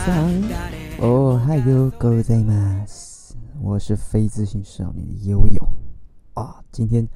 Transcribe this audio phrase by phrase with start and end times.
[0.00, 0.42] さん、
[1.02, 3.34] 哦嗨哟，ございます。
[3.60, 5.68] 我是非自信少年的悠悠
[6.32, 7.06] 啊，今天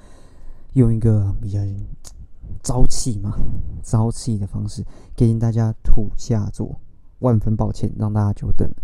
[0.74, 1.58] 用一个比较
[2.62, 3.32] 朝气嘛，
[3.82, 4.84] 朝气的方式
[5.16, 6.78] 给大家吐下座，
[7.20, 8.76] 万分抱歉让大家久等了。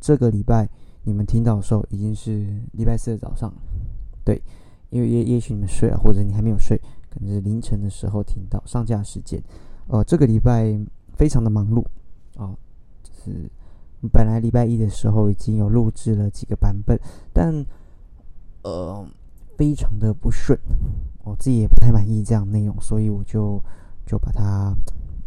[0.00, 0.68] 这个礼拜
[1.04, 3.56] 你们听到的时候已经是礼拜四的早上了，
[4.24, 4.42] 对，
[4.90, 6.76] 因为也也许你们睡了，或者你还没有睡，
[7.08, 9.40] 可能是凌晨的时候听到上架时间。
[9.86, 10.76] 呃，这个礼拜
[11.12, 11.84] 非常的忙碌
[12.36, 12.65] 啊，就
[13.27, 16.97] 是本来礼拜一的时候已经有录制了几个版本，
[17.33, 17.65] 但
[18.61, 19.05] 呃
[19.57, 20.57] 非常的不顺，
[21.23, 23.61] 我自己也不太满意这样内容，所以我就
[24.05, 24.73] 就把它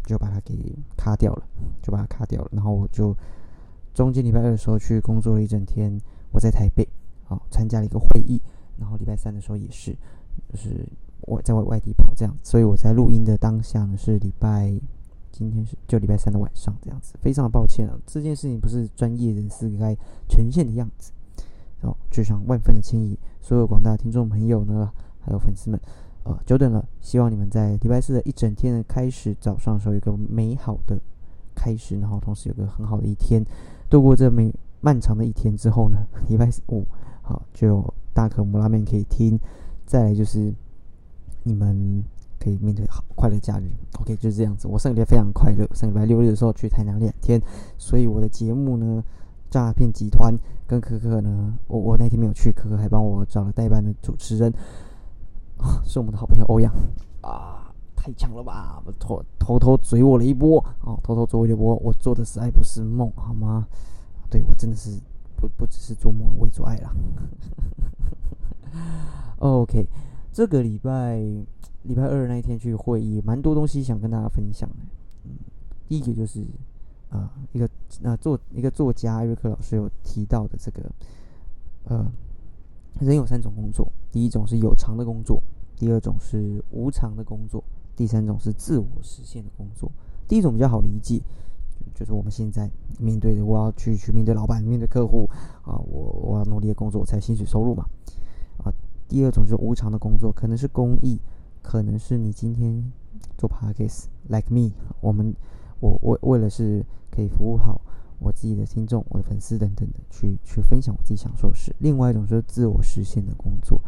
[0.05, 1.43] 就把它给卡掉了，
[1.83, 3.15] 就把它卡掉了，然后我就
[3.93, 6.01] 中间礼拜二的时候去工作了一整天，
[6.33, 6.89] 我在台北
[7.29, 8.41] 啊参加了一个会议，
[8.79, 9.97] 然后礼拜三的时候也是，
[10.49, 10.87] 就是
[11.23, 14.81] 我在外外地跑这样，所以我在录音的当下呢是礼拜。
[15.33, 19.97] 今天是就礼拜三的晚上这样子，非常的抱歉啊，这件事情不是专业人士该
[20.29, 21.13] 呈现的样子，
[21.83, 23.19] 哦，就想万分的歉意。
[23.41, 25.81] 所有广大听众朋友呢，还有粉丝们，
[26.25, 30.99] 呃，久等了，希望你们在礼拜四的一整天的开始，早上的时候有个美好的
[31.55, 33.45] 开始，然后同时有个很好的一天，
[33.89, 36.85] 度过这美漫长的一天之后呢， 礼拜五
[37.23, 39.39] 好就有大可摩拉面可以听，
[39.87, 40.53] 再来就是
[41.45, 42.05] 你们。
[42.41, 44.67] 可以面对好快乐假日，OK，就是这样子。
[44.67, 47.39] 我上个礼拜非常快乐，上个礼拜六日的时候去台南两天，
[47.77, 49.05] 所以我的节目呢，
[49.51, 50.35] 诈骗集团
[50.67, 54.51] 跟可可呢，我我那天没有去，可可还帮我找了代班的主持人，
[55.85, 56.73] 是我们的好朋友欧阳
[57.21, 58.83] 啊，太强了吧！
[58.99, 63.69] 偷偷偷嘴我了一波，哦，偷偷嘴我一波，我做的是爱不是梦，好吗？
[64.31, 64.99] 对我真的是
[65.37, 66.91] 不不只是做梦，我也做爱了。
[69.41, 69.87] OK，
[70.33, 71.21] 这个礼拜。
[71.83, 74.77] 礼拜二那一天去会议，蛮多东西想跟大家分享的。
[75.25, 75.31] 嗯，
[75.89, 76.45] 第一个就是
[77.09, 77.69] 啊，一个
[78.05, 80.83] 啊作一个作家艾瑞克老师有提到的这个，
[81.85, 82.07] 呃，
[83.01, 85.43] 人有三种工作，第一种是有偿的工作，
[85.75, 87.65] 第二种是无偿的工作，
[87.97, 89.91] 第三种是自我实现的工作。
[90.29, 91.21] 第一种比较好理解，
[91.95, 95.29] 就是我们现在面对的，我要去去面对老板，面对客户
[95.63, 97.85] 啊，我我要努力的工作我才薪水收入嘛。
[98.59, 98.71] 啊，
[99.09, 101.19] 第二种就是无偿的工作，可能是公益。
[101.63, 102.93] 可能是你今天
[103.37, 105.35] 做 podcast，like me，我们
[105.81, 107.81] 我我为了是可以服务好
[108.19, 111.75] 我自己的听众、我的粉丝等等的，去去分享我自己想说的事。
[111.79, 113.81] 另外一种就是自我实现的工作。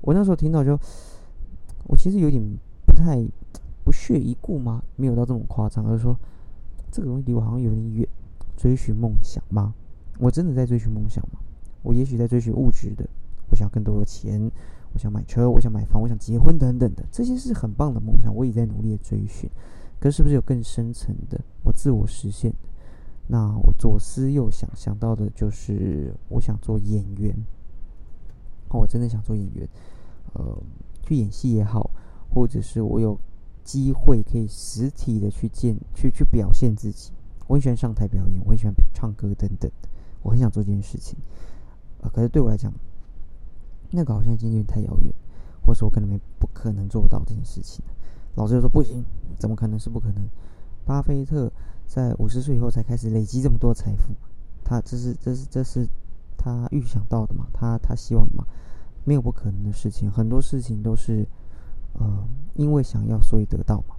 [0.00, 0.78] 我那时候听到就，
[1.84, 2.42] 我其实有点
[2.86, 3.24] 不太
[3.84, 4.82] 不屑一顾吗？
[4.96, 6.16] 没有到这么夸张，而是说
[6.90, 8.08] 这个东西离我好像有点远。
[8.56, 9.74] 追寻梦想吗？
[10.18, 11.40] 我真的在追寻梦想吗？
[11.82, 13.08] 我也许在追寻物质的，
[13.50, 14.50] 我想更多的钱。
[14.92, 19.48] 我想买车，我想买房，我想结婚，等等的，这些是很棒的梦想，我也在努力的追寻。
[19.98, 22.52] 可是不是有更深层的，我自我实现？
[23.28, 27.34] 那我左思右想，想到的就是我想做演员。
[28.70, 29.68] 哦，我真的想做演员，
[30.32, 30.56] 呃，
[31.02, 31.90] 去演戏也好，
[32.32, 33.18] 或者是我有
[33.62, 37.12] 机会可以实体的去见，去去表现自己。
[37.46, 39.88] 我很喜欢上台表演，我很喜欢唱歌等等的，
[40.22, 41.18] 我很想做这件事情。
[42.00, 42.72] 呃，可是对我来讲，
[43.92, 45.12] 那个好像已经有点太遥远，
[45.62, 47.84] 或者说我可能没不可能做到这件事情。
[48.36, 49.04] 老师就说不行，
[49.38, 50.28] 怎么可能是不可能？
[50.86, 51.50] 巴菲特
[51.86, 54.14] 在五十岁以后才开始累积这么多财富，
[54.64, 55.86] 他这是这是这是
[56.36, 57.48] 他预想到的嘛？
[57.52, 58.44] 他他希望的嘛？
[59.04, 61.26] 没有不可能的事情，很多事情都是
[61.94, 62.24] 呃
[62.54, 63.96] 因为想要所以得到嘛。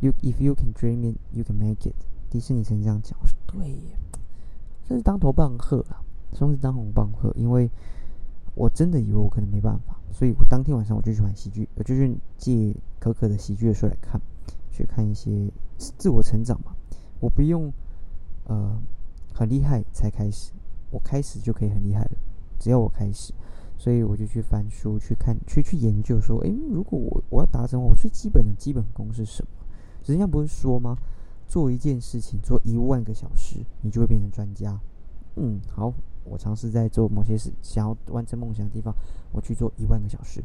[0.00, 1.94] You if you can dream it, you can make it。
[2.30, 3.98] 迪士尼曾经这样讲，我说对耶，
[4.88, 6.00] 这是当头棒喝啊，
[6.32, 7.70] 算是当头棒喝，因为。
[8.56, 14.18] 我真的以为我可能没办法，所以我当天晚上我就去买喜剧，我就去借可可的喜剧的书来看，
[14.72, 16.74] 去看一些自我成长嘛。
[17.20, 17.70] 我不用
[18.44, 18.80] 呃
[19.34, 20.52] 很厉害才开始，
[20.90, 22.12] 我开始就可以很厉害了，
[22.58, 23.32] 只要我开始。
[23.78, 29.48] 所以我就去翻书去看，去去研究说，诶，如果我我要达成我最基本的基本功是什么？
[30.06, 30.96] 人家不是说吗？
[31.46, 34.80] 做一件事情做一万个小时，你就会变成专家。
[35.36, 35.92] 嗯，好。
[36.28, 38.94] 我尝试在做某些事，想要完成梦想的地方，
[39.32, 40.42] 我去做一万个小时，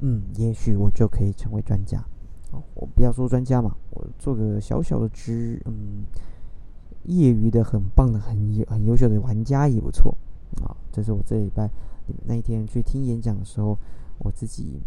[0.00, 2.04] 嗯，也许我就可以成为专家。
[2.52, 6.04] 哦，我不要说专家嘛，我做个小小的职，嗯，
[7.04, 10.16] 业余的很棒的、很优很优秀的玩家也不错。
[10.62, 11.70] 啊，这是我这礼拜
[12.26, 13.78] 那一天去听演讲的时候，
[14.18, 14.80] 我自己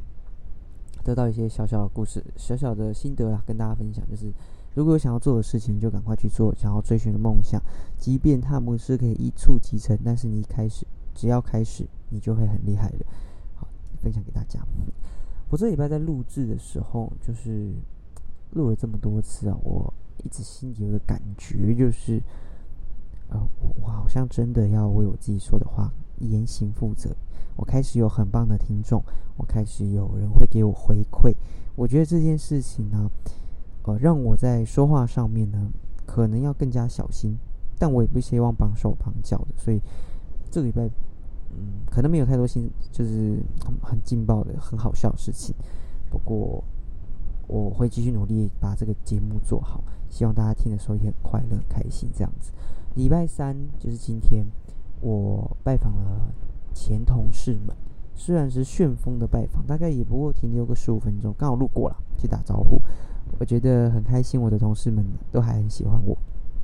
[1.03, 4.31] 得到一些小小的故事、小小的心得啊，跟大家分享，就是。
[4.77, 7.59] 如果有想要做的事情，就赶快去做；想要追寻的梦想，
[7.97, 10.85] 即便它不是可以一触即成，但是你一开始，
[11.15, 13.03] 只要开始，你就会很厉害的。
[13.55, 13.67] 好，
[14.03, 14.59] 分享给大家。
[15.49, 17.73] 我这礼拜在录制的时候，就是
[18.51, 19.91] 录了这么多次啊，我
[20.23, 22.21] 一直心里有个感觉，就是
[23.29, 23.49] 呃，
[23.81, 27.15] 我好像真的要为我自己说的话言行负责。
[27.55, 29.03] 我开始有很棒的听众，
[29.37, 31.33] 我开始有人会给我回馈。
[31.75, 33.09] 我觉得这件事情呢，
[33.87, 35.71] 呃，让我在说话上面呢，
[36.05, 37.37] 可能要更加小心。
[37.79, 39.79] 但我也不希望绑手绑脚的，所以
[40.49, 40.87] 这个礼拜，
[41.51, 45.55] 嗯，可能没有太多新，就是很很劲爆的、很好笑的事情。
[46.09, 46.63] 不过
[47.45, 52.51] 我会继续努力把这个节目做好，希望大家听的时候也很快乐、开心这样子。
[52.95, 54.43] 礼拜三就是今天，
[54.99, 56.33] 我拜访了
[56.73, 57.75] 前同事们，
[58.15, 62.81] 虽然是旋风的拜访，大概也不过停留个十五分钟，刚好路过了去打招呼，
[63.39, 66.17] 我觉得很开心，我的同事们都还很喜欢我。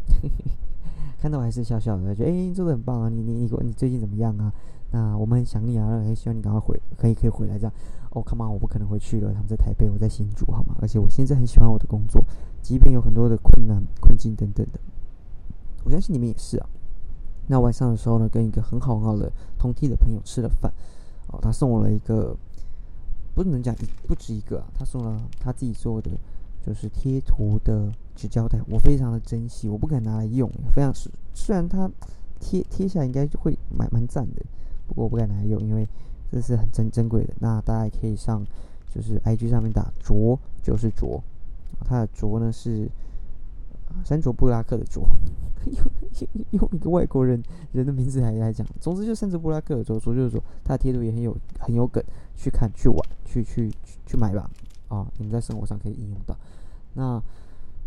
[1.20, 3.10] 看到我还是笑笑的，觉得哎，做的很棒啊！
[3.10, 4.52] 你你你你最近怎么样啊？
[4.92, 7.74] 那我们很想你啊，很希望你赶快回，可以可以回来这样。
[8.12, 10.76] 哦，Come on，我不可能回去了，他们在台北，我在新竹，好吗？
[10.82, 12.24] 而且我现在很喜欢我的工作，
[12.62, 14.80] 即便有很多的困难、困境等等的，
[15.86, 16.68] 我相信你们也是啊。
[17.48, 20.72] 那晚上的时候呢，跟一个很好很好的同梯的朋友吃了饭，
[21.28, 22.36] 哦，他送我了一个，
[23.34, 23.74] 不能讲
[24.06, 26.12] 不止一个啊，他送了他自己做的。
[26.66, 31.92] 就是贴图的纸胶带，我非常的珍惜，我不敢拿来用，非常是虽然它
[32.40, 34.42] 贴贴下应该就会蛮蛮赞的，
[34.88, 35.86] 不过我不敢拿来用，因为
[36.32, 37.34] 这是很珍珍贵的。
[37.40, 38.42] 那大家也可以上
[38.94, 41.22] 就是 I G 上面打卓就是卓，
[41.86, 42.90] 它的卓呢 是
[44.06, 45.08] 山卓布拉克的卓，
[45.66, 47.44] 用用一个外国人
[47.74, 52.02] 人的名字来来讲，总之就山卓布拉克的卓，卓就是说它的贴图也很有很有梗，
[52.36, 54.50] 去看去玩去去去去买吧。
[54.94, 56.38] 啊，你们在生活上可以应用到。
[56.94, 57.22] 那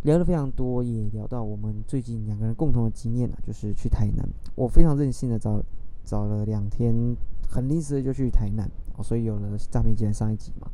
[0.02, 4.28] 聊的非常多，也聊到我们最近两个人共同的经验啊，就是去台南。
[4.54, 5.62] 我非常任性的找
[6.04, 7.16] 找了两天，
[7.48, 10.68] 很临时的就去台南哦，所以有了诈骗集团上一集嘛。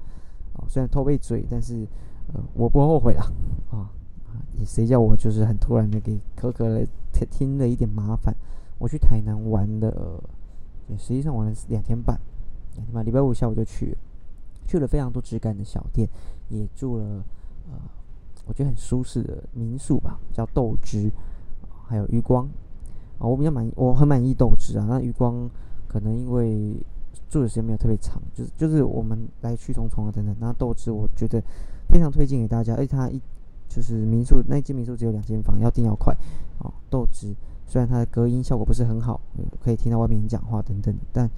[0.54, 1.86] 哦，虽然偷被追，但是
[2.32, 3.22] 呃，我不后悔了
[3.70, 3.90] 啊。
[4.58, 8.34] 也谁叫我就是很突然的给可可了听听了一点麻烦。
[8.78, 10.22] 我去台南玩的，
[10.88, 12.18] 也实际上玩了两天半，
[12.74, 13.96] 两天半，礼拜五下午就去。
[14.66, 16.08] 去了非常多质感的小店，
[16.48, 17.04] 也住了
[17.70, 17.78] 呃，
[18.46, 21.10] 我觉得很舒适的民宿吧，叫豆汁，
[21.86, 22.46] 还有余光
[23.18, 24.86] 啊，我比较满意，我很满意豆汁啊。
[24.88, 25.48] 那余光
[25.86, 26.74] 可能因为
[27.28, 30.34] 住的时间没有特别长，就是就是我们来去匆匆啊等等。
[30.40, 31.42] 那豆汁我觉得
[31.88, 33.20] 非常推荐给大家，而且它一
[33.68, 36.16] 就是民宿那间民宿只有两间房，要订要快
[36.58, 36.72] 哦。
[36.88, 37.34] 豆汁
[37.66, 39.20] 虽然它的隔音效果不是很好，
[39.62, 41.30] 可以听到外面人讲话等等，但。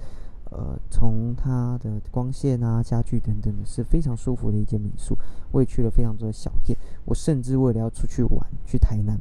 [0.51, 5.17] 呃，从它的光线啊、家具等等的，是非常舒服的一间民宿。
[5.51, 9.19] 我也去了非常多的小店，我甚至为了要出去玩，去台南，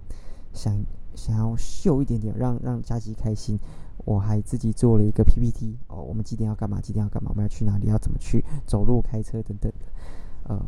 [0.52, 0.76] 想
[1.14, 3.58] 想要秀一点点，让让佳琪开心，
[4.04, 6.78] 我还自己做了一个 PPT 哦，我们几点要干嘛？
[6.80, 7.30] 几点要干嘛？
[7.30, 7.86] 我们要去哪里？
[7.88, 8.44] 要怎么去？
[8.66, 9.86] 走路、开车等等的，
[10.44, 10.62] 呃，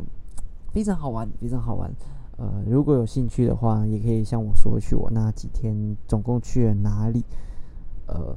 [0.73, 1.93] 非常好玩，非常好玩。
[2.39, 7.23] 呃，如果有兴趣的话，也可以向我索取我那几天总共去了哪里，
[8.07, 8.35] 呃。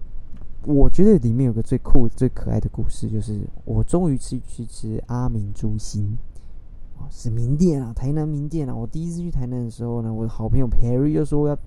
[0.66, 6.18] 我觉得里面有个最酷、最可爱的故事，就是我终于去去吃阿明猪心，
[6.98, 8.76] 哦，是名店啊，台南名店啊。
[8.76, 11.58] 我第一次去台南的时候呢，我的好朋友 Perry 就说要，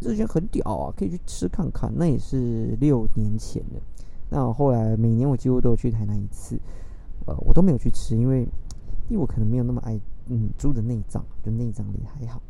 [0.00, 1.92] 这间很屌啊，可以去吃看看。
[1.96, 3.80] 那也是六年前的。
[4.30, 6.58] 那我后来每年我几乎都有去台南一次，
[7.26, 8.42] 呃，我都没有去吃，因为
[9.08, 12.40] 因为我可能没有那么爱嗯猪的内脏，就内脏里还好。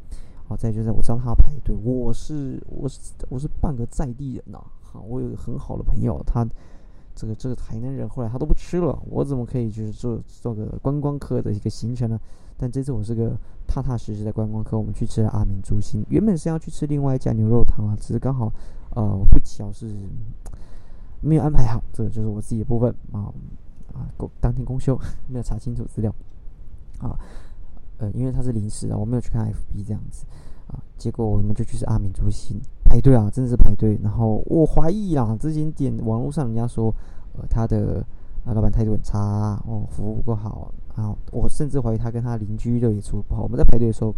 [0.47, 4.63] 好，再就是我知道他要排队，我是我是我是半个在地人呐。
[5.01, 6.47] 我有个很好的朋友，他
[7.15, 12.19] 这个这个台南人，后来他都不吃了，我怎么可以就是做做个观光客的一个行程呢？
[12.59, 13.37] 但这次我是个
[13.67, 18.53] 踏踏实实的观光客，我们去吃了阿明猪心，原本是要去吃另外一家牛肉汤啊，只是刚好
[18.95, 19.95] 呃不巧是
[21.21, 23.33] 没有安排好，这个就是我自己的部分啊
[23.93, 24.99] 啊公当天公休，
[25.29, 26.15] 没有查清楚资料
[26.99, 27.19] 啊，
[27.99, 30.25] 呃因为他是临时的，我没有去看 FB 这样子。
[30.69, 33.99] 啊，结果我们就去吃阿明猪心，排队啊，真的是排队。
[34.03, 36.95] 然后我怀疑啦，这间店网络上人家说，
[37.35, 38.05] 呃，他的
[38.45, 41.15] 啊老板态度很差，哦，服务不够好啊。
[41.33, 43.43] 我甚至怀疑他跟他邻居的也处不好。
[43.43, 44.15] 我们在排队的时候，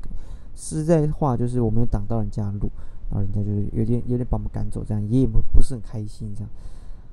[0.55, 2.71] 实在话就是我没有挡到人家路，
[3.11, 6.51] 然后人家就是有点有点把我们赶走，这样也不不是很开心，这样。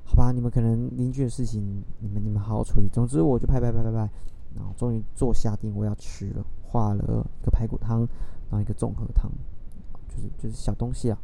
[0.03, 2.87] 好吧，你们可能邻居的事情，你们你们好好处理。
[2.89, 4.09] 总之我就拍拍拍拍拍，
[4.55, 8.07] 然后终于坐下定我要吃了，画了一个排骨汤。
[8.47, 9.29] 然后一个综合汤，
[10.07, 11.17] 就是就是小东西啊，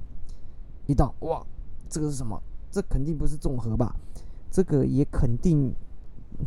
[0.92, 1.42] 一到哇，
[1.90, 2.40] 这个是什么？
[2.70, 3.96] 这肯定不是综合吧？
[4.52, 5.74] 这个也肯定，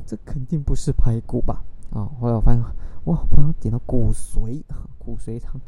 [0.07, 1.65] 这肯定不是排骨吧？
[1.91, 2.09] 啊！
[2.21, 2.63] 后来我发现，
[3.05, 4.63] 哇，我要点到骨髓，
[4.99, 5.61] 骨髓汤。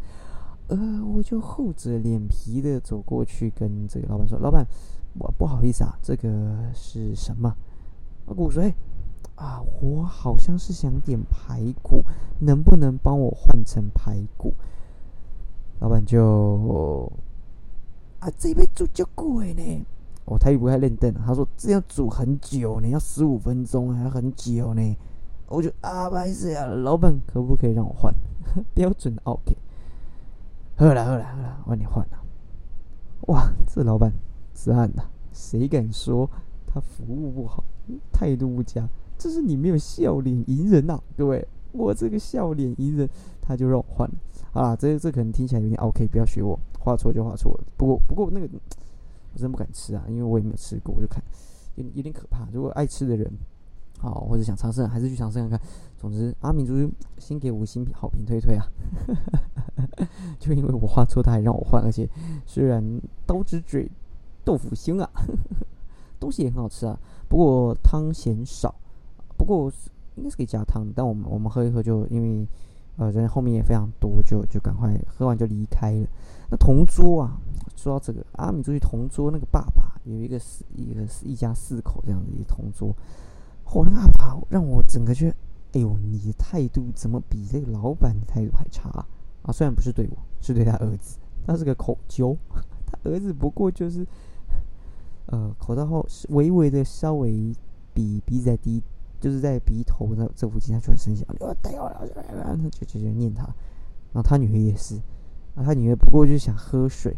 [0.69, 4.67] 呃，我就厚着脸皮的走过去跟这个老板说：“老板，
[5.19, 6.29] 我不好意思啊，这个
[6.75, 7.55] 是什么？
[8.27, 8.75] 骨髓
[9.37, 12.03] 啊，我好像是想点排骨，
[12.41, 14.53] 能不能帮我换成排骨？”
[15.79, 17.13] 老板就
[18.27, 19.87] 啊，这杯煮就贵呢。
[20.25, 24.97] 我台语不太认得，他说这样煮很久呢，要十五分钟，还要很久呢。
[25.47, 28.13] 我就啊，不好意思呀，老板可不可以让我换？
[28.75, 29.57] 标准 OK。
[30.77, 32.19] 喝了喝了喝了，我你换了。
[33.29, 34.13] 哇，这老板
[34.53, 35.05] 赞呐！
[35.33, 36.29] 谁敢说
[36.67, 37.63] 他服务不好，
[38.13, 38.89] 态度不佳？
[39.17, 41.47] 这是你没有笑脸迎人呐，各位。
[41.71, 43.09] 我这个笑脸迎人，
[43.41, 44.15] 他就让我换了。
[44.57, 47.65] 啊，这这可能听起来有点 OK，不要学我，画错就画错了。
[47.77, 48.49] 不过不过那个。
[49.35, 51.23] 我真不敢吃啊，因为我也没有吃过，我就看
[51.75, 52.49] 有有点可怕。
[52.55, 53.31] 如果爱吃的人，
[53.99, 55.61] 好或者想尝试，还是去尝试看看。
[55.99, 58.65] 总之，阿明叔先给五星好评推推啊！
[60.41, 62.09] 就因为我画错，他还让我换，而且
[62.47, 62.83] 虽然
[63.27, 63.91] 刀子嘴
[64.43, 65.07] 豆腐心啊，
[66.19, 66.99] 东西也很好吃啊，
[67.29, 68.75] 不过汤嫌少。
[69.37, 69.71] 不过
[70.15, 72.49] 应该是可以加汤，但我们我们喝一喝就因为
[72.97, 76.07] 呃人后面也非常多，就就赶快喝完就离开了。
[76.51, 77.41] 那同桌啊。
[77.75, 82.89] 说到这个，阿米出去同桌那个爸爸有一个四一个是一家四口这样子一同桌，
[83.67, 85.37] 嚯，那个阿爸让我整个觉得，
[85.75, 88.89] 哎呦，你的态度怎么比这个老板的态度还差
[89.43, 89.53] 啊？
[89.53, 92.35] 虽然不是对我，是对他儿子，他是个口交，
[92.87, 94.07] 他儿子不过就是，
[95.27, 97.55] 呃，口罩后是微微的稍微
[97.93, 98.83] 比鼻子低，
[99.21, 102.07] 就是在鼻头那这附近，他就很生气，我带我了，
[102.71, 103.45] 就就就念他，
[104.13, 104.97] 然后他女儿也是，
[105.55, 107.17] 啊，他女儿不过就想喝水。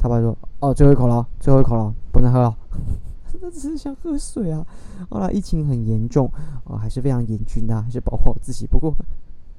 [0.00, 2.56] 他爸说：“哦，最后一口了，最后一口了，不能喝了。
[3.40, 4.64] 他只是想喝水啊。
[5.10, 6.30] 后来疫情很严重，
[6.62, 8.64] 哦，还是非常严峻的，还是保护好自己。
[8.64, 8.94] 不过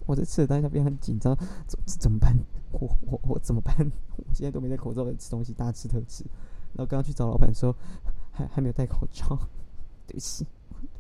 [0.06, 1.36] 我在吃的当下非常紧张，
[1.68, 2.34] 怎怎么办？
[2.72, 3.76] 我我我怎么办？
[4.16, 6.24] 我现在都没戴口罩在吃东西，大吃特吃。
[6.74, 7.76] 然后刚刚去找老板说，
[8.32, 9.38] 还还没有戴口罩，
[10.08, 10.46] 对不起，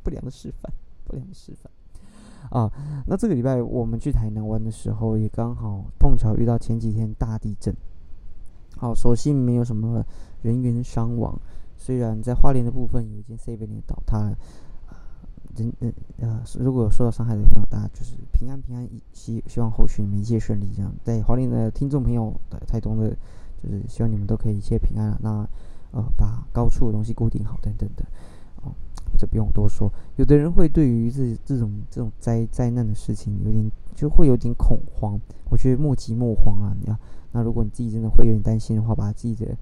[0.10, 0.74] 不良的示范，
[1.06, 1.72] 不良的示范。
[2.50, 2.72] 啊，
[3.06, 7.76] 那这个礼拜我们去台南玩的时候，也刚好碰巧遇到前几天大地震。”
[8.76, 10.04] 好，所幸没有什么
[10.42, 11.40] 人员伤亡。
[11.78, 14.34] 虽然在花莲的部分有一间 C 店倒塌，
[15.56, 20.72] 人人呃，如果有受到伤害的朋友，大家就是平安平安，希希望后续你们一切顺利。
[20.76, 23.16] 这样，在花莲的听众朋友的台东的，
[23.62, 25.16] 就是希望你们都可以一切平安。
[25.22, 25.48] 那
[25.92, 28.06] 呃，把高处的东西固定好，等等的。
[29.18, 29.92] 这不用多说。
[30.18, 35.20] 有的人会对于这这种这种灾灾难的事情有点就会有点恐慌。
[35.50, 36.98] 我觉得莫急莫慌啊，你要。
[37.32, 39.56] 那如果你自己真的会有点担心的话，把自己的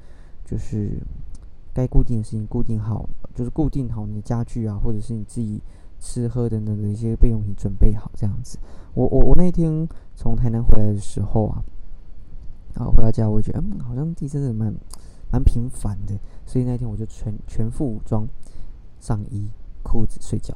[0.45, 1.01] 就是
[1.73, 5.61] 该固定的事情固定好，就是固定好你的家具啊，或者是你自己
[5.99, 8.57] 吃喝等等的一些备用品准备好这样子。
[8.93, 11.61] 我我我那天从台南回来的时候啊，
[12.75, 14.73] 然后回到家我觉得嗯好像地震的蛮
[15.29, 18.25] 蛮频繁的，所以那天我就全全副武装，
[19.07, 19.49] 上衣
[19.83, 20.53] 裤子睡觉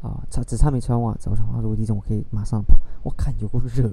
[0.00, 1.28] 啊，差只差没穿袜子。
[1.28, 3.90] 我想啊如果地震我可以马上跑，我看有够热。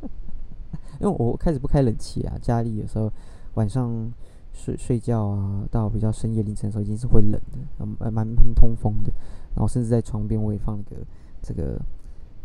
[1.00, 3.10] 因为我开始不开冷气啊，家里有时候
[3.54, 4.12] 晚上
[4.52, 9.10] 睡睡觉啊，到比较深夜凌晨的时候，已经是会冷的，蛮蛮通风的。
[9.54, 10.96] 然后甚至在床边我也放了个
[11.40, 11.80] 这个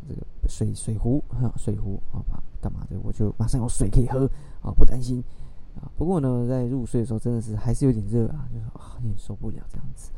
[0.07, 1.21] 这个水水壶，
[1.57, 2.23] 水壶啊，
[2.61, 2.97] 干嘛的？
[3.03, 4.29] 我就马上有水可以喝
[4.61, 5.21] 啊，不担心
[5.75, 5.89] 啊。
[5.97, 10.11] 不过呢，在入睡的时候真的是还是有点热啊，就是啊有点受不了这样子。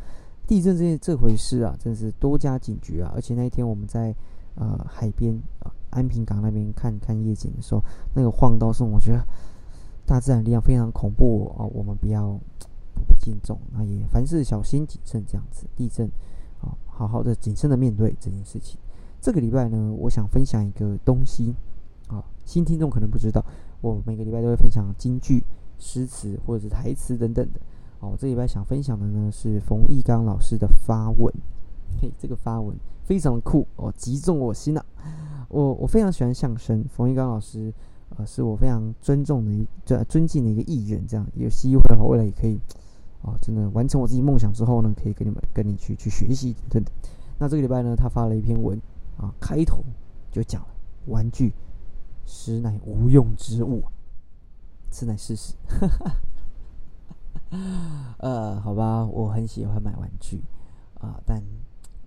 [0.47, 3.11] 地震这这回事啊，真的是多加警觉啊。
[3.15, 4.15] 而且那一天我们在
[4.55, 5.71] 呃海边啊。
[5.93, 7.79] 安平港那边看看夜景的时候，
[8.15, 9.23] 那个晃到是我觉得
[10.07, 11.61] 大自然力量非常恐怖啊！
[11.71, 12.31] 我们不要
[12.95, 15.67] 不敬重，那也凡事小心谨慎这样子。
[15.75, 16.07] 地震
[16.61, 18.79] 啊，好好的谨慎的面对这件事情。
[19.21, 21.53] 这个礼拜呢，我想分享一个东西
[22.07, 23.45] 啊，新听众可能不知道，
[23.83, 25.43] 我每个礼拜都会分享京剧、
[25.77, 27.59] 诗词或者是台词等等的。
[27.99, 31.33] 哦，这礼拜想分享的呢是冯玉刚老师的发文，
[32.01, 32.73] 嘿，这个发文
[33.03, 34.85] 非常酷哦，击中我心了。
[35.49, 37.73] 我我非常喜欢相声，冯玉刚老师，
[38.15, 41.05] 呃，是我非常尊重的一尊尊敬的一个艺人。
[41.05, 42.57] 这样有机会的话，未来也可以，
[43.21, 46.93] 啊，真的完成我自己梦想之后呢，可以跟你们跟你去去学习等等。
[47.37, 48.79] 那这个礼拜呢，他发了一篇文，
[49.17, 49.83] 啊，开头
[50.31, 50.67] 就讲了
[51.07, 51.53] 玩具
[52.25, 53.83] 实乃无用之物，
[54.89, 55.53] 此乃事实。
[58.19, 60.41] 呃，好吧，我很喜欢买玩具，
[60.99, 61.41] 啊，但。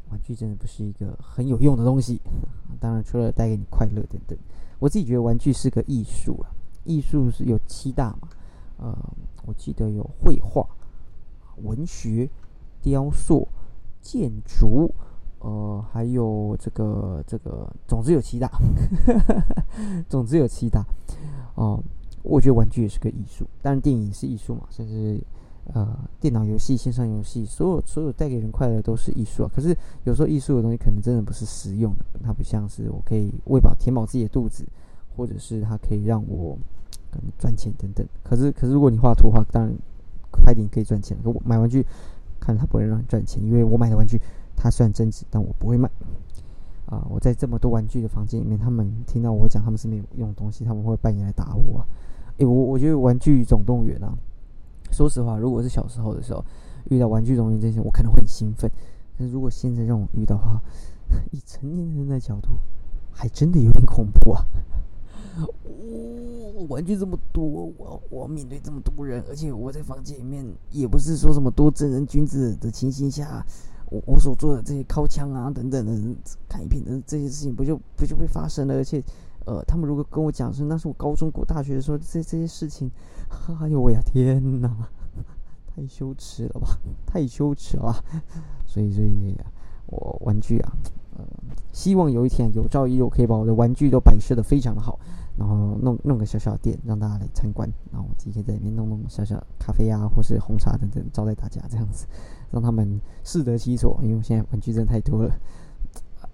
[0.08, 2.20] 玩具真的不是一个很有用的东西，
[2.78, 4.38] 当然除了带给你快乐等等。
[4.78, 6.54] 我自己觉得玩具是个艺术啊，
[6.84, 8.28] 艺术是有七大嘛，
[8.76, 8.96] 呃，
[9.46, 10.64] 我记得有绘画、
[11.56, 12.30] 文学、
[12.80, 13.48] 雕塑、
[14.00, 14.94] 建筑，
[15.40, 18.50] 呃，还有这个这个，总之有七大，
[20.08, 20.84] 总之有七大。
[21.54, 21.82] 哦，
[22.22, 25.20] 我觉得玩具也是个艺术，当然电影是艺术嘛，甚至。
[25.74, 29.50] 呃，电脑游戏、线上游戏，所有所有带给人快乐都是艺术啊。
[29.52, 34.64] 可是有时候艺术的东西可能真的不是实用的，它不像是我可以喂饱填饱自己的肚子，
[35.16, 36.56] 或者是它可以让我
[37.36, 38.06] 赚钱等等。
[38.22, 39.74] 可是，可是如果你画图的话，当然
[40.30, 41.18] 拍电影可以赚钱。
[41.20, 41.84] 可我买玩具，
[42.38, 44.20] 看它不会让你赚钱，因为我买的玩具
[44.56, 45.90] 它虽然增值，但我不会卖。
[46.86, 51.84] 啊，我在这么多玩具的房间里面，他们听到我讲他们是没有用东西，他们会半夜来打我。
[52.38, 54.16] 诶，我我觉得《玩具总动员》啊，
[54.92, 56.44] 说实话，如果是小时候的时候
[56.90, 58.70] 遇到《玩具总动员》这些，我可能会很兴奋。
[59.18, 60.62] 但如果现在让我遇到的话，
[61.32, 62.50] 以成年人的角度，
[63.10, 64.46] 还真的有点恐怖啊！
[66.54, 73.44] 我玩具这么多，我我面对这么多人，而且我在房间里面也不是说什么多正人君子的情形下，
[73.90, 75.92] 我我所做的这些靠枪啊等等的
[76.48, 78.74] 看一片的这些事情，不就不就会发生了？
[78.74, 79.02] 而且，
[79.44, 82.90] 呃，他们如果跟我讲说那是我高中、过大学的时候这这些事情，
[83.60, 84.88] 哎呦喂呀，天哪，
[85.74, 88.04] 太羞耻了吧，太羞耻了！
[88.66, 89.36] 所以，所以。
[89.88, 90.72] 我玩具啊，
[91.16, 91.24] 呃，
[91.72, 94.98] 希望有一天有朝一日我可以把我的玩具都摆设的非常的好，
[95.38, 102.04] 然后弄弄个小小店让大家来参观，然后我自己可以在里面弄弄小小咖啡啊，或是红茶等等招待大家这样子，
[102.50, 103.98] 让他们适得其所。
[104.02, 105.30] 因为现在玩具真的太多了，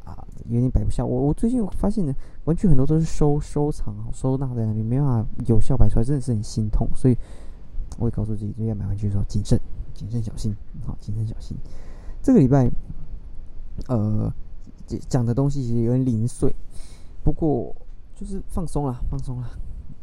[0.04, 1.04] 啊，有点摆不下。
[1.04, 2.14] 我我最近发现呢，
[2.45, 6.88] 玩具很多都是收收藏、收纳在那边，没办法有效摆出来，真的是很心痛。
[6.95, 7.16] 所以
[7.99, 9.61] 我会告诉自己，就要买玩具的时候谨慎、
[9.95, 10.54] 谨慎小心，
[10.87, 11.57] 好，谨慎小心。
[12.23, 12.71] 这个礼拜。
[13.88, 14.31] 呃，
[15.09, 16.54] 讲的东西其实有点零碎，
[17.25, 17.75] 不过
[18.14, 19.49] 就是放松了，放松了。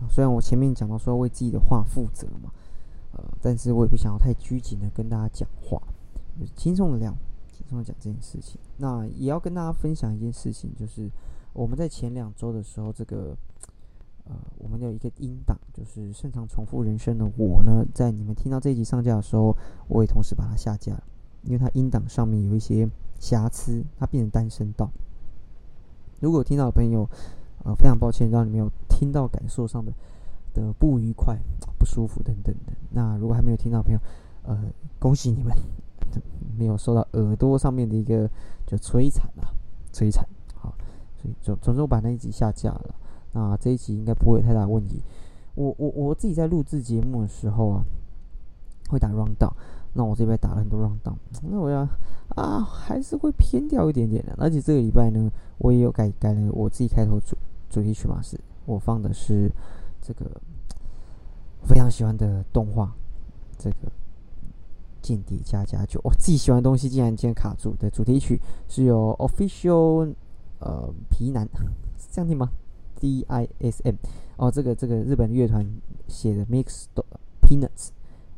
[0.09, 2.51] 虽然我前面讲到说要为自己的话负责嘛，
[3.11, 5.79] 呃，但是我也不想要太拘谨的跟大家讲话，
[6.55, 7.15] 轻松的聊，
[7.51, 8.59] 轻松的讲这件事情。
[8.77, 11.09] 那也要跟大家分享一件事情，就是
[11.53, 13.35] 我们在前两周的时候，这个
[14.25, 19.55] 呃，我们有一个音档，就是擅长重复人生的我呢，在你们听到这一集上架的时候，
[19.87, 21.03] 我也同时把它下架了，
[21.43, 22.89] 因为它音档上面有一些。
[23.21, 24.89] 瑕疵，它变成单声道。
[26.21, 27.05] 如果听到的朋友，
[27.65, 29.91] 呃，非常抱歉，让你没有听到感受上的
[30.53, 31.37] 的不愉快、
[31.77, 32.71] 不舒服等等的。
[32.91, 33.99] 那如果还没有听到的朋友，
[34.43, 35.53] 呃，恭喜你们，
[36.59, 38.29] 没有受到耳朵上面的一个
[38.67, 39.47] 就摧残啊，
[39.93, 40.27] 摧残。
[40.55, 40.75] 好，
[41.15, 42.95] 所以总总之我把那一集下架了。
[43.31, 45.01] 那这一集应该不会有太大问题。
[45.55, 47.85] 我我我自己在录制节目的时候啊，
[48.89, 49.53] 会打 round down。
[49.93, 51.15] 那我这边打了很多 round down，
[51.49, 51.87] 那我要
[52.35, 54.35] 啊还是会偏掉一点点的。
[54.37, 57.35] 而且这个礼拜呢，我也有改改了我自己开头主
[57.69, 59.51] 主题曲嘛，是我放的是
[60.01, 60.29] 这个
[61.63, 62.93] 非常喜欢的动画，
[63.57, 63.75] 这个
[65.01, 65.99] 《间谍加加九》。
[66.03, 70.13] 我自己喜欢的东西竟然竟然卡住的主题曲是由 official
[70.59, 71.47] 呃皮男
[71.97, 72.49] 是 这样听吗
[72.99, 73.95] ？D I S M
[74.37, 75.65] 哦，这个这个日本乐团
[76.07, 76.85] 写的 Mix
[77.41, 77.89] Peanuts，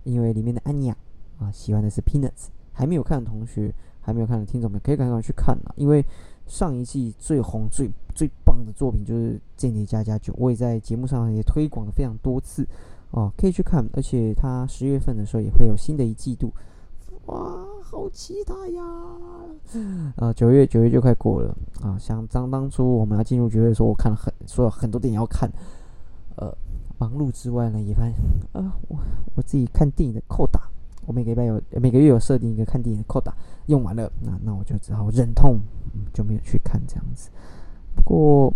[0.04, 0.98] 因为里面的安妮亚。
[1.40, 5.74] 啊，喜欢的是 Peanuts，还没有看的同学，还没有看的听众们，可以赶快去看啊！
[5.76, 6.06] 因为
[6.46, 12.64] 上一季最红、最最棒的作品就是《间谍加加九》，我也在节目上也推广了非常多次
[13.12, 13.88] 哦，可以去看。
[13.94, 16.52] 而且它十月份的时候也会有新的一季度，
[17.28, 18.84] 哇，好期待呀！
[20.16, 21.98] 啊，九月九月就快过了啊！
[21.98, 25.50] 想当当初我们要进入九月的时候，我看了很说了很多电影要看，
[26.36, 26.54] 呃，
[26.98, 28.14] 忙碌之外呢，也发现
[28.54, 28.98] 啊，我
[29.36, 30.70] 我自己看电影的扣打。
[31.08, 33.34] 我每个礼拜有每个月有设定一个看电影的扣打，
[33.66, 35.60] 用完了，那那我就只好忍痛
[36.14, 37.30] 就没有去看这样子。
[37.96, 38.54] 不过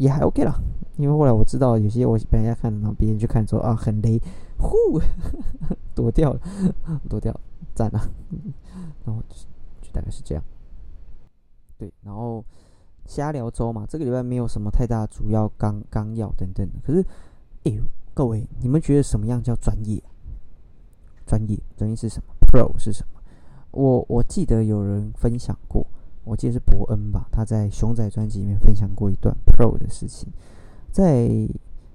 [0.00, 0.58] 也还 OK 啦，
[0.96, 4.18] 因为后来我知道有些我本来要看，然后别人去看之后啊很雷，
[4.58, 4.98] 呼
[5.94, 6.40] 躲掉了，
[7.06, 7.38] 躲掉，
[7.74, 8.00] 赞了。
[9.04, 9.22] 然后
[9.82, 10.42] 就大概是这样。
[11.76, 12.42] 对，然后
[13.04, 16.72] 瞎聊周嘛，这个礼拜没有什么太大主要纲纲要等等的。
[16.82, 17.04] 可是，
[17.64, 17.82] 哎呦，
[18.14, 20.02] 各位，你们觉得什么样叫专业？
[21.26, 23.20] 专业，专业是什么？Pro 是什么？
[23.72, 25.86] 我我记得有人分享过，
[26.24, 30.28] 我记得是伯恩吧，他在熊仔专辑里面分享过一段 Pro 的事情。
[30.92, 31.28] 在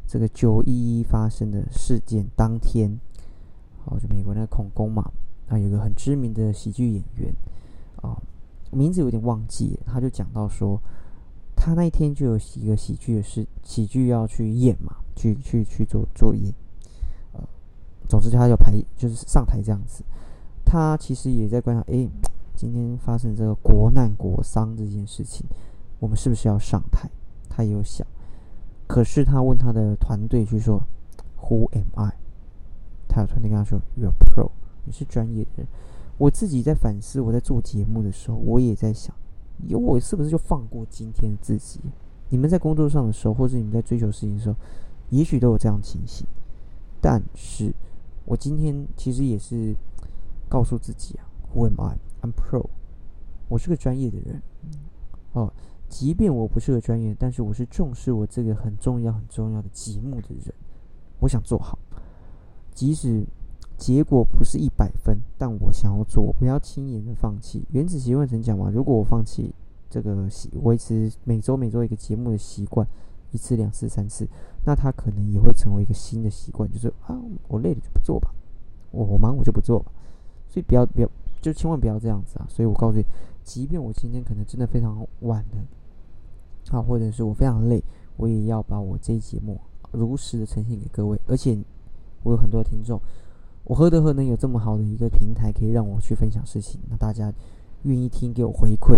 [0.07, 2.99] 这个九一一发生的事件当天，
[3.85, 5.11] 哦，就美国那个恐攻嘛，
[5.49, 7.33] 那，有个很知名的喜剧演员，
[8.01, 8.15] 啊，
[8.71, 10.79] 名字有点忘记，他就讲到说，
[11.55, 16.53] 他那一天就有一个喜剧的事，喜剧要去演嘛，去去去做做演。
[18.07, 20.03] 总之，他要排，就是上台这样子。
[20.63, 22.07] 他其实也在观察，哎，
[22.55, 25.45] 今天发生这个国难国丧这件事情，
[25.99, 27.09] 我们是不是要上台？
[27.49, 28.05] 他也有想。
[28.87, 30.81] 可是他问他的团队，就说
[31.41, 32.15] ：“Who am I？”
[33.07, 34.51] 他的团队跟他说：“You are pro，
[34.85, 35.67] 你是专业的人。”
[36.17, 39.13] 我自己在反思，我在做节目的时候，我也在想，
[39.67, 41.79] 有我是不是就放过今天的自己？
[42.29, 44.55] 你们在工作上的时候，或是你们在追求事情的时候，
[45.09, 46.25] 也许都有这样情形，
[47.01, 47.73] 但是。
[48.27, 49.75] 我今天其实也是
[50.49, 51.95] 告诉自己啊，Who am I?
[52.25, 52.67] I'm pro。
[53.47, 54.41] 我是个专业的人，
[55.33, 55.53] 哦，
[55.87, 60.51] 即便我不是个专业，但是我是重视我这个很重要、很重要的节目的人。
[61.19, 61.77] 我想做好，
[62.73, 63.23] 即使
[63.77, 67.63] 结果不是一百分，但我想要做，不要轻言的放弃。
[67.69, 69.53] 原子习惯曾讲嘛，如果我放弃
[69.87, 72.87] 这个习维持每周每周一个节目的习惯，
[73.29, 74.27] 一次、两次、三次，
[74.65, 77.15] 那他可能也会成为一个新的习惯，就是啊，
[77.47, 78.33] 我累了就不做吧，
[78.89, 79.91] 我我忙我就不做吧。
[80.47, 81.09] 所以不要不要，
[81.45, 82.47] 就千万不要这样子啊！
[82.49, 83.05] 所以我告诉你，
[83.43, 87.83] 即便我今天可能真的非常晚了，啊，或者是我非常累，
[88.17, 91.19] 我也要把我这一节目如实的呈现给各位。
[91.27, 91.55] 而且
[92.23, 92.99] 我有很多听众，
[93.63, 96.81] 我何德何能有这么好的一个平台可以让我去分享事情？
[96.89, 97.31] 那大家
[97.83, 98.97] 愿意听，给我回馈，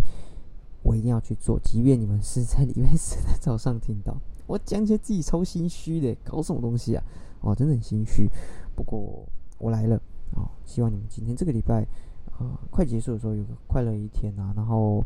[0.84, 1.60] 我一定要去做。
[1.60, 7.04] 即便你们是在礼拜四的早上听到，我讲起来自己超心虚的，搞什么东西啊？
[7.42, 8.30] 哦，真的很心虚。
[8.74, 10.02] 不过我来了。
[10.36, 11.88] 哦，希望你们今天这个礼拜，
[12.70, 14.54] 快结束的时候有个快乐一天啊。
[14.56, 15.04] 然后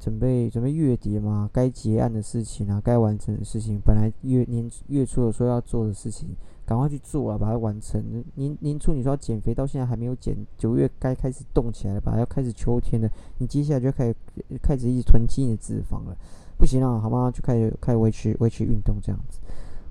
[0.00, 6.30] 准备准备月底嘛，该结案的事情啊，该完成的事情，本来月年月初的时候要做的事情，
[6.66, 8.02] 赶快去做啊，把它完成。
[8.34, 12.18] 年年初你说要减肥，到现在还没有减，九月该开始动起来了吧？
[12.18, 14.16] 要开始秋天了，你接下来就开始
[14.60, 16.16] 开始一直囤积你的脂肪了，
[16.56, 17.30] 不行了，好吗？
[17.30, 19.38] 就开始开始维持维持运动这样子。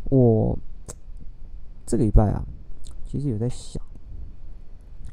[0.10, 0.58] 我
[1.86, 2.44] 这个礼拜啊，
[3.06, 3.82] 其实有在想。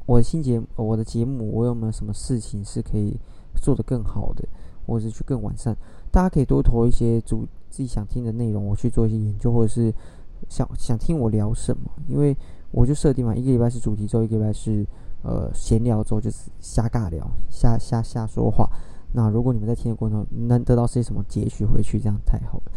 [0.07, 3.17] 我的新节目，我的节目，我有没有什么事情是可以
[3.61, 4.47] 做得更好的，
[4.87, 5.77] 或者是去更完善？
[6.11, 9.93] 大家可以多投一些主自己想听的内容，我去做一些研究，或者是
[10.49, 11.91] 想想听我聊什么？
[12.09, 12.37] 因为
[12.71, 14.87] 我就设定嘛，一个礼拜是主题周，一个礼拜是
[15.23, 18.69] 呃闲聊周，就是瞎尬聊、瞎瞎瞎说话。
[19.13, 22.73] 那如果你们在听的过程中能得到些什么截取回去，这样太好了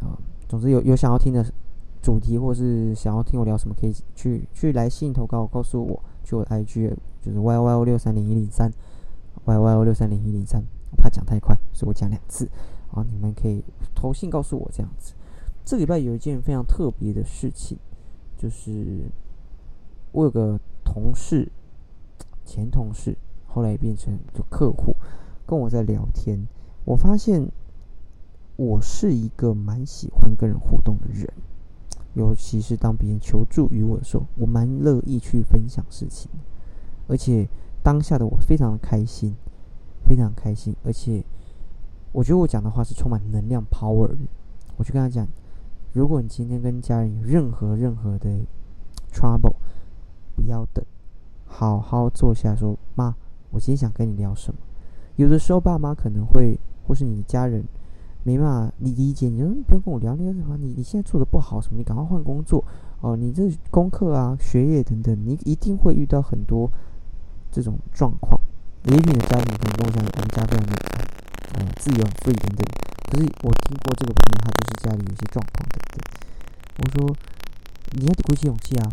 [0.00, 0.18] 啊！
[0.48, 1.44] 总之有有想要听的
[2.02, 6.02] 主题，或是想要听我聊什么，可以去去来信投稿告诉我。
[6.22, 8.68] 就 IG 就是 Y Y O 六三零一零三
[9.44, 12.48] ，Y Y O 六三零一零三，我怕讲太快，所以我讲两次。
[12.90, 13.62] 啊，你们可以
[13.94, 15.14] 投信告诉我这样子。
[15.64, 17.78] 这礼拜有一件非常特别的事情，
[18.36, 19.04] 就是
[20.10, 21.48] 我有个同事，
[22.44, 24.96] 前同事，后来变成就客户，
[25.46, 26.46] 跟我在聊天，
[26.84, 27.48] 我发现
[28.56, 31.32] 我是一个蛮喜欢跟人互动的人。
[32.16, 36.30] 尤其是当别人求助于我的时候，我蛮乐意去分享事情，
[37.08, 37.46] 而且
[37.82, 39.36] 当下的我非常的开心，
[40.02, 41.22] 非常开心，而且
[42.12, 44.16] 我觉得我讲的话是充满能量 power 的。
[44.78, 45.28] 我就跟他讲，
[45.92, 48.30] 如果你今天跟家人有任何任何的
[49.12, 49.56] trouble，
[50.34, 50.82] 不要等，
[51.44, 53.14] 好好坐下说，妈，
[53.50, 54.58] 我今天想跟你聊什么。
[55.16, 57.62] 有的时候爸妈可能会，或是你的家人。
[58.26, 62.64] 没办法，你理解，你说不要跟我聊那个什么，你你现在做的不好什么，你赶快换工作
[63.00, 63.16] 哦。
[63.16, 66.68] 你这功课啊、学业等等，你一定会遇到很多
[67.52, 68.40] 这种状况。
[68.82, 70.74] 也许你的家庭可能跟我讲，我们家非常的
[71.54, 72.66] 呃自由、free 等等。
[73.12, 76.02] 可是我听过这个朋友，他就是家里有些状况等等。
[76.82, 77.16] 我说
[77.92, 78.90] 你要鼓起勇气啊。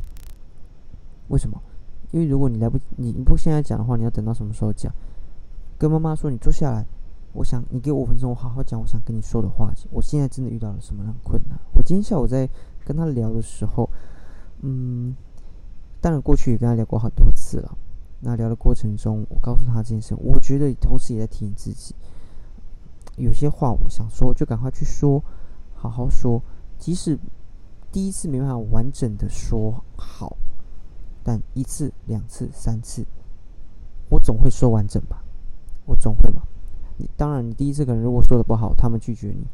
[1.30, 1.60] 为什么？
[2.12, 4.94] 因为如果你来不，你你不现在讲的话，你要等到什么时候讲？
[5.80, 6.86] 跟妈妈说，你坐下来。
[7.34, 9.72] 我想你给我五分钟，我好好讲我想跟你说的话。
[9.92, 11.60] 我现在真的遇到了什么样的困难？
[11.74, 12.48] 我今天下午在
[12.86, 13.90] 跟他聊的时候，
[14.62, 15.16] 嗯，
[16.00, 17.78] 当然过去也跟他聊过很多次了。
[18.20, 21.94] 那聊的过程中，我告诉他这件事，我觉得同时也在提醒自己，
[23.18, 25.22] 有些话我想说，就赶快去说，
[25.74, 26.42] 好好说。
[26.78, 27.18] 即使
[27.92, 30.38] 第一次没办法完整的说好，
[31.24, 33.06] 但一次、两次、三次，
[34.10, 35.24] 我总会说完整吧？
[35.86, 36.48] 我总会吧？
[36.98, 39.46] 你当然，你第一次可能如果说的不好，他们拒绝你，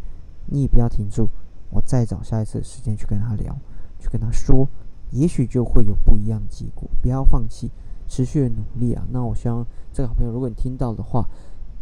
[0.47, 1.29] 你也不要停住，
[1.69, 3.55] 我再找下一次时间去跟他聊，
[3.99, 4.67] 去跟他说，
[5.11, 6.89] 也许就会有不一样的结果。
[7.01, 7.71] 不要放弃，
[8.07, 9.07] 持续的努力啊！
[9.11, 11.27] 那我希望这个好朋友，如果你听到的话，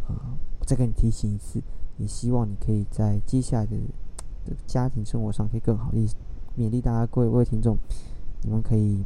[0.08, 0.14] 呃，
[0.60, 1.60] 我再跟你提醒一次，
[1.96, 3.76] 也希望你可以在接下来的
[4.66, 5.90] 家庭生活上可以更好。
[5.90, 5.98] 的
[6.56, 7.76] 勉励大家，各位各位听众，
[8.42, 9.04] 你们可以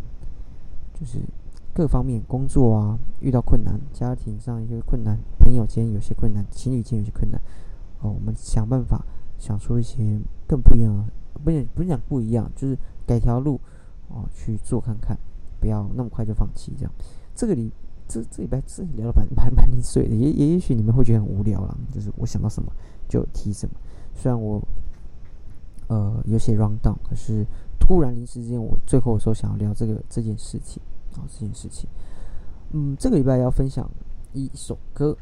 [0.94, 1.18] 就是。
[1.74, 7.40] 各方面工作啊，遇到困难，家庭上一些困难，朋友间有些困难，情侣间有些困难，
[8.00, 9.02] 哦，我们想办法
[9.38, 11.08] 想出一些更不一样，
[11.42, 13.58] 不是不是讲不一样，就是改条路
[14.08, 15.16] 哦去做看看，
[15.61, 16.72] 不要那么快就放弃。
[16.76, 16.92] 这样，
[17.35, 17.70] 这个礼
[18.06, 22.70] 这这礼拜这聊了蛮蛮蛮零碎的，也也也许你们会觉得很无聊了，就是我想到什么
[23.08, 23.74] 就提什么。
[24.14, 24.61] 虽然我
[25.87, 27.46] 呃有些 run down，可是
[27.80, 30.82] 突然临时之间，我最后说想要聊这个这件事情。
[31.16, 31.88] 啊，这件事情，
[32.72, 33.88] 嗯，这个礼拜要分享
[34.33, 35.16] 一首歌，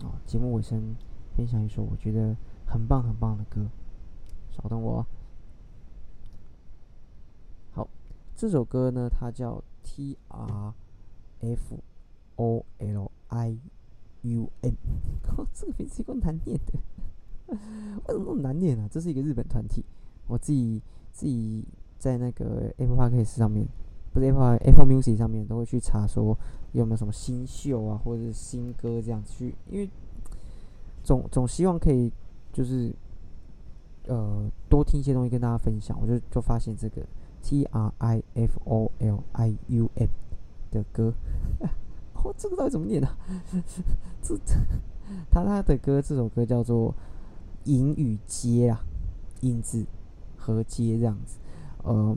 [0.00, 0.96] 啊，节目尾声
[1.36, 3.66] 分享一首我觉得很棒很棒的歌，
[4.50, 5.06] 稍等我。
[7.72, 7.88] 好，
[8.34, 10.72] 这首歌呢，它叫 T R
[11.40, 11.78] F
[12.36, 13.58] O L I
[14.22, 14.74] U N，
[15.22, 16.78] 靠， 这个名字够难念的，
[17.48, 17.56] 为
[18.14, 18.88] 什么那么难念呢？
[18.90, 19.84] 这是一个日本团体，
[20.26, 21.64] 我自己自己
[21.98, 23.68] 在那个 Apple Podcast 上面，
[24.16, 26.34] 不是 Apple Apple Music 上面，都会去查说
[26.72, 29.90] 有没有什么新秀啊，或者是新歌这样去，因为
[31.04, 32.10] 总总希望可以
[32.50, 32.90] 就是
[34.06, 36.00] 呃多听一些东西跟大家分享。
[36.00, 37.02] 我就就发现这个
[37.42, 40.08] T R I F O L I U M
[40.70, 41.12] 的歌，
[42.24, 43.18] 哦，这个到底怎么念啊？
[44.22, 44.54] 这这
[45.30, 46.90] 他他的歌这首歌叫做
[47.64, 48.80] 《隐与街》啊，
[49.42, 49.84] 影子
[50.38, 51.36] 和街这样子。
[51.84, 52.16] 嗯，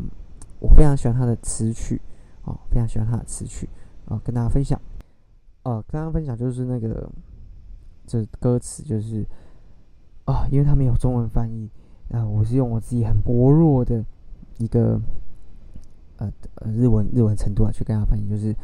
[0.59, 1.99] 我非常喜欢他的词曲，
[2.43, 3.67] 哦，非常喜欢他的词曲，
[4.05, 4.79] 啊，跟大家分享。
[5.63, 7.09] 呃，跟大家分享就是那个
[8.07, 9.25] 这歌词就是
[10.25, 11.69] 啊，因为他没有中文翻译，
[12.11, 14.03] 啊，我是用我自己很薄弱的
[14.57, 14.99] 一个
[16.17, 18.55] 呃呃日文日文程度啊去跟他翻译，就是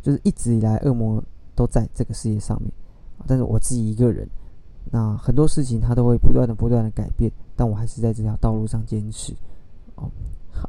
[0.00, 1.22] 就是一直以来恶魔
[1.54, 2.72] 都在这个世界上面。
[3.26, 4.28] 但是我自己一个人，
[4.90, 9.34] 那很多事情他都会不断的、不断的改变，但我还是在这条道路上坚持。
[9.96, 10.10] 哦，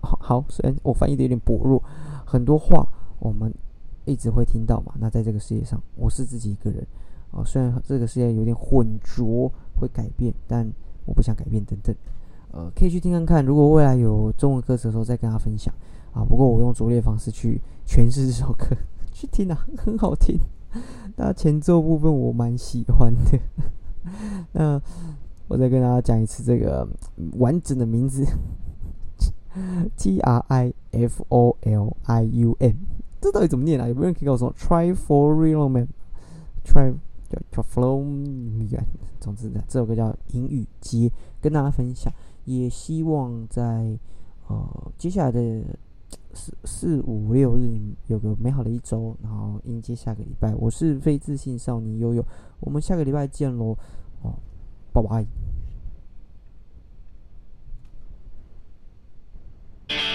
[0.01, 1.81] 好，好，虽然我翻译的有点薄弱，
[2.25, 2.87] 很多话
[3.19, 3.53] 我们
[4.05, 4.93] 一直会听到嘛。
[4.99, 6.85] 那在这个世界上，我是自己一个人。
[7.31, 10.69] 哦，虽然这个世界有点混浊，会改变，但
[11.05, 11.63] 我不想改变。
[11.65, 11.95] 等等，
[12.51, 13.45] 呃，可以去听看看。
[13.45, 15.73] 如果未来有中文歌词的时候，再跟他分享。
[16.13, 18.67] 啊，不过我用拙劣方式去诠释这首歌，
[19.11, 20.39] 去听啊，很好听。
[21.17, 23.39] 那前奏部分我蛮喜欢的，
[24.53, 24.81] 那
[25.47, 26.87] 我再跟大家讲一次这个
[27.37, 28.25] 完整的名字
[29.97, 32.73] T R I F O L I U M，
[33.21, 33.87] 这到底怎么念啊？
[33.87, 36.93] 有没有人可以告诉我？Try for real man，Try
[37.51, 38.85] 叫 Flow Man，
[39.19, 41.09] 总之呢这首歌叫《英语街》，
[41.41, 42.13] 跟大家分享，
[42.45, 43.97] 也希望在
[44.47, 45.63] 呃接下来的。
[46.37, 50.53] 四四五六日，有个美好的一周，然后迎接下个礼拜。
[50.55, 52.23] 我是非自信少年悠悠，
[52.59, 53.77] 我们下个礼拜见喽，
[54.21, 54.33] 哦，
[54.91, 55.54] 拜拜。
[59.89, 60.14] you